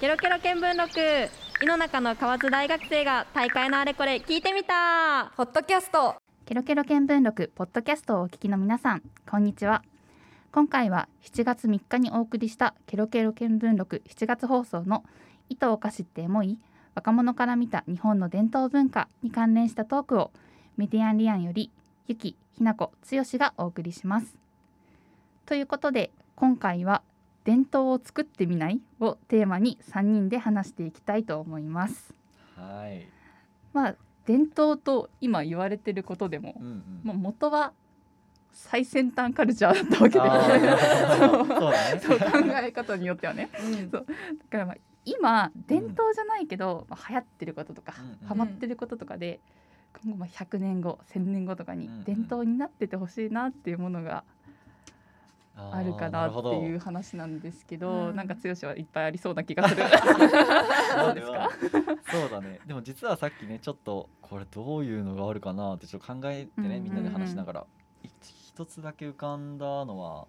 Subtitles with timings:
[0.00, 1.00] ケロケロ見聞録。
[1.60, 5.32] 井の中の河津大学生が大会のあれこれ聞いてみた。
[5.36, 6.14] ポッドキャスト。
[6.46, 9.82] ケロケロ見聞録ポッドキャストをお聞きの皆さんこんにちは。
[10.52, 15.02] 今回は7月3日にお送りしたケロケロ見聞録7月放送の
[15.48, 16.60] 糸をかしってエモい
[16.94, 20.30] 若者から見た日本の伝統文化に関連したトークを
[20.76, 21.72] メディアンリアンより
[22.06, 24.36] ゆきひなこつよしがお送りします。
[25.44, 27.02] ということで今回は
[27.48, 32.12] 伝統を作ってみないをテーマに3人で話していきたいと思います。
[32.54, 33.08] はい。
[33.72, 33.94] まあ
[34.26, 37.00] 伝統と今言われてることでもうんうん。
[37.04, 37.72] まあ、元は
[38.52, 40.20] 最先端カルチャーだったわけで。
[40.20, 42.00] あー。
[42.04, 42.50] そうだね。
[42.50, 43.48] 考え方によってはね。
[43.90, 44.04] そう。
[44.06, 44.14] だ
[44.50, 48.28] からまあ今伝統じゃないけど、まあ、流行ってることとか、うんうん。
[48.28, 49.40] ハマってることとかで
[50.02, 52.04] 今後まあ100年後1000年後とかにうんうん。
[52.04, 54.37] 伝統になっててほしいなっていうものがあー
[55.58, 58.16] あるかなっていう話なんですけどうん。
[58.16, 59.82] なんか剛はいっぱいありそうな気がする。
[61.04, 61.50] どうですか？
[62.10, 62.60] そうだね。
[62.66, 67.66] でも実はさっきねちょっとこれどういうのがあるかなってちょっと考えてね、うんみんなで話しながら。
[68.02, 68.12] 一
[68.48, 70.26] 一つだけ浮かんだのは、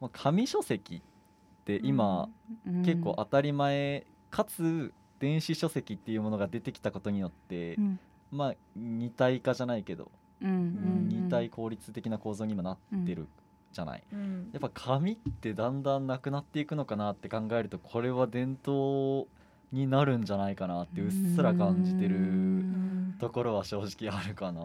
[0.00, 2.28] まあ、紙書籍って今、
[2.66, 2.82] うん。
[2.84, 8.00] 結構当たり前かつ電子書籍っていうものが出てきたことによって、うん。
[8.30, 13.26] まあ二体化じゃないけど、うんうん二体効率的な構造に今なってる
[13.72, 14.02] じゃない。
[14.12, 14.50] うん。
[14.52, 19.26] やっぱ紙ってだんだんなくなっていくのかなって考えるとこれは伝統
[19.72, 23.16] になるんじゃないかなってうっすら感じてうるん。
[23.20, 24.60] ところは正直あるかな。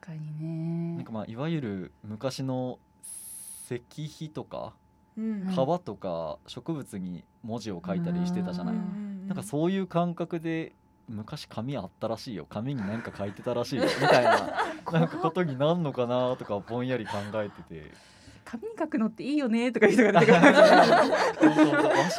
[0.00, 0.96] かにね。
[0.96, 2.78] なんかまあいわゆる昔の
[3.66, 4.72] 石碑とか
[5.16, 5.46] うん。
[5.54, 8.74] 川とか植物に文字を書いたりしてたじゃない。
[9.26, 10.72] なんかそういう感覚で
[11.08, 12.46] 昔紙あったらしいよ。
[12.48, 13.84] 紙に何か書いてたらしいよ。
[14.00, 14.50] みたいな
[14.98, 17.90] なんかことになんのかなとかぼんやり考えてて
[18.52, 20.42] 紙に書くのっていいよねとかいう人が出てくる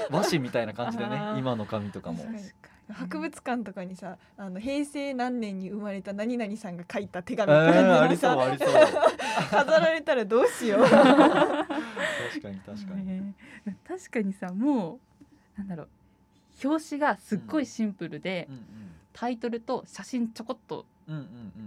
[0.10, 1.22] 和紙みたいな感じでね。
[1.38, 2.18] 今の紙とかも。
[2.24, 2.44] 確かに。
[2.92, 8.70] 博物館とかにさあの平成何年に生まれた何々さんが書いた手え紙みたいー、なのありそうさありそう。
[9.52, 10.82] 飾られたらどうしよう。
[10.82, 13.34] 確かに確かに、ね。
[13.88, 15.00] 確かにさも
[15.56, 15.88] うなんだろう
[16.68, 18.66] 表紙がすっごいシンプルで、うん
[19.14, 20.88] タイトルと写真ちょこっと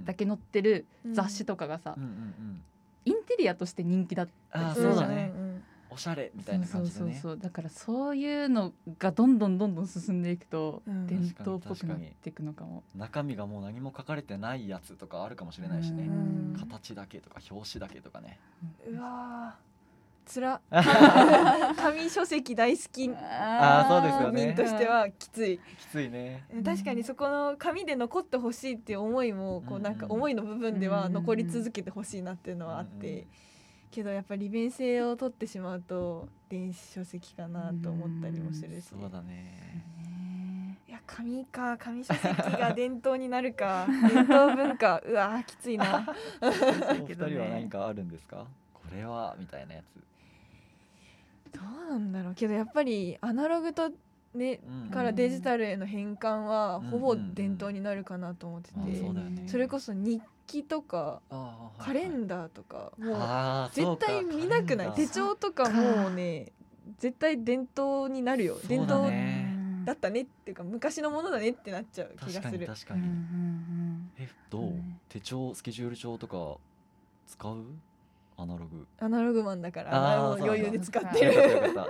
[0.04, 2.62] だけ載ってる雑誌とかがさ、うんうんうん
[3.06, 5.28] インテリアとして人気だったりあそうだね。
[5.28, 7.00] んんおしゃれみたいな感じでね。
[7.00, 7.38] そうそうそう。
[7.38, 11.06] だからそういうのがどんどんどんどん進んでいくと、うん。
[11.06, 12.82] 伝統っぽくなっていくのかも。
[12.94, 18.38] 中身がもう何も書かれてないやつとかあるかもしれないしねうん形だけとか表紙だけとかね
[18.86, 19.75] うわー
[20.26, 20.60] つら。
[21.76, 23.10] 紙書籍大好き。
[23.14, 24.46] あーそうですよね。
[24.48, 25.58] 民としてはきつい。
[25.78, 26.44] きついね。
[26.64, 32.56] 確かにそこの紙で残ってほしいっていう思いもこうなんかうん思いの部分では残り続けてほしいなっていう。
[32.56, 33.26] のはあって
[33.90, 38.84] けどやっぱ利便性を取ってしまうと電子書籍かなと思ったりもするし。
[38.86, 40.78] そうだね。
[40.88, 41.76] いや紙か。
[41.78, 43.86] 紙書籍が伝統になるか。
[44.08, 45.00] 伝統文化。
[45.06, 46.06] うわーきついな。
[46.40, 48.46] お二人は 何かあるんですか？
[48.72, 49.84] これはみたいなやつ
[51.56, 53.90] どうなんだろうけどやっぱりアナログと
[54.34, 54.90] ねうん。
[54.90, 56.90] からデジタルへの変換はうん。
[56.90, 59.44] ほぼ伝統になるかなと思ってあてそうだよね。
[59.48, 61.22] それこそ日記とか
[61.78, 64.94] カレダンダーとかもう絶対見なくない。
[64.94, 66.52] 手帳とかもうね
[66.98, 68.56] 絶対伝統になるよ。
[68.68, 69.54] 伝統ね。
[69.84, 72.66] だったねっていうか昔のものだねってなっちゃう気がする。
[72.66, 73.00] 確かに。
[73.02, 74.10] うん。
[74.18, 74.62] えどう？
[74.62, 75.00] うん。
[75.08, 76.58] 手帳スケジュール帳とか
[77.26, 77.64] 使う？
[78.38, 78.86] アナログ。
[78.98, 81.32] アナログマンだから余裕で使っあてる。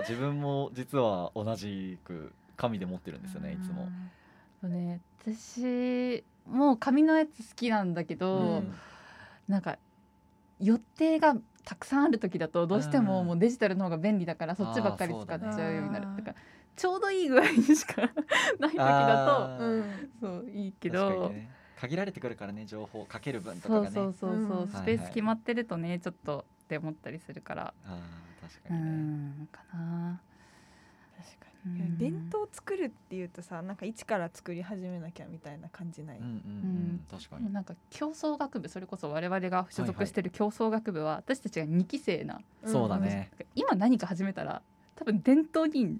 [0.01, 3.89] 自分も実は同じく紙で持ってるんですよねいつも。
[4.61, 8.73] そうね私もう紙のやつ好きなんだけど、うん。
[9.47, 9.77] なんか
[10.59, 11.35] 予定が
[11.65, 13.27] たくさんある時だとどうしてもうん。
[13.27, 16.23] もうデジタルの方が便利だからそっちばっかり使っちゃうようになるあーそうだね。
[16.23, 16.35] だから
[16.75, 18.01] ちょうどいい具合にしか
[18.59, 19.59] ない時だあー。
[19.59, 19.83] うん
[20.21, 21.49] とそういいけど、確かにね
[21.79, 24.67] 限られてくるからね情報かける分とかそうそうそうそう、うん。
[24.67, 28.91] スペース決まってるとねちょっとって思ったりするから、あー確うかにね。
[29.43, 30.19] んかな。
[31.17, 31.97] 確かうにん。
[31.97, 36.17] 伝統作るっていうとさなんか一から作り始めなきゃみたいな感じない？
[36.19, 37.01] うんうんうん。
[37.09, 37.53] 確かに。
[37.53, 43.31] なんか競争学部それこそ我々が所属してる競争学部は私たちが2期生な、そうだね。
[43.55, 44.61] 今何か始めたら
[44.95, 45.97] 多分伝統に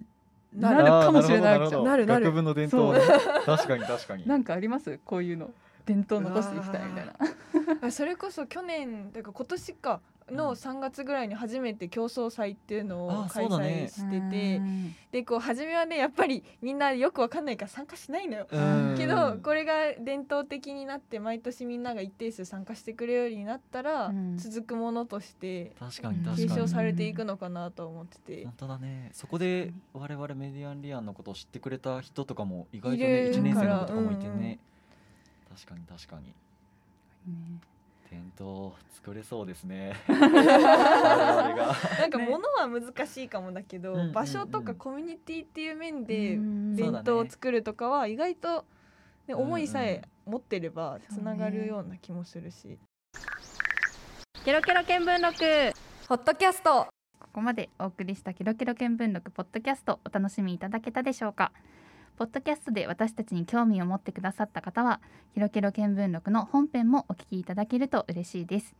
[0.53, 0.85] ななる。
[1.06, 2.25] かもしれないあーるほどなるなる。
[2.25, 3.00] 学部の伝統ね。
[3.45, 4.27] 確かに確かに。
[4.27, 5.00] なんかあります？
[5.06, 5.50] こういうの
[5.88, 7.13] 伝統残していきたいみたいな。
[7.81, 10.01] あそれこそ去年てか今年か
[10.31, 14.95] の3月ぐらいに初めて競争祭っていうのをあ開催してて、うん。
[15.12, 18.48] でこう初めはねやっぱりみんなよくわかんないから参加しないのよ。
[18.51, 18.95] うん。
[18.98, 24.38] けどこれが伝統的になって毎年みんなが一定数参加してくれるようになったら、うん。
[24.38, 25.72] 続くものとして
[26.36, 29.10] 継承されていくのかなと思ってて、本当だね。
[29.13, 34.36] そこで我々メディアンリアンのことを知ってくれた人とかも意外といねる1年生の子とかもいてからうん。
[34.36, 34.60] うんね
[35.57, 36.27] 確かに確かに。
[36.27, 36.33] ね。
[38.12, 39.94] 伝統作れそうですね。
[40.07, 44.13] なんか物は難しいかもだけど、うんうんうん。
[44.13, 48.65] 場所とかコミュニティっていう面でうん伝そうだね統を作るとかは意外と、
[49.27, 52.77] ね、思いさえ持ってればつながるような気もするし。
[54.45, 55.74] ケロケロ見聞録。
[56.07, 56.88] ホットキャスト。
[57.19, 61.51] ここまでお送りしたケロケロ見聞録ポッドキャストお楽しみいただけたでしょうか？
[62.17, 64.99] ポッドキャストで私たちに興味を持ってくださった方は
[65.35, 68.73] ケロケロ見聞録の本編もお聞きいただけると嬉しいです。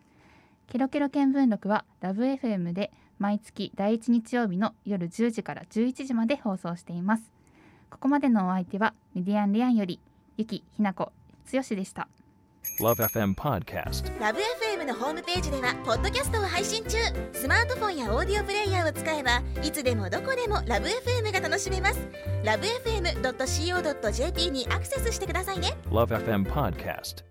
[0.66, 7.32] ケロケロ見聞録はラブ f m で毎月第1日曜日の夜10時から11時まで放送しています。
[7.92, 10.00] ここまでのお相手はメディアンリアンより
[10.38, 11.12] ゆきひなこ
[11.46, 12.08] つよしでした。
[12.82, 14.20] Love FM Podcast.
[14.20, 16.98] ラブ f m のホームページではポッドキャストを配信中
[17.48, 22.00] スマートフォンやオーディオプレイヤーを使えばいつでもどこでもラブ f m が楽しめます
[22.44, 27.24] ラブ FM.co.jp にアクセスしてくださいね Love FM Podcast.